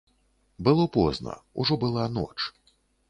[0.67, 2.51] Было позна, ужо была ноч.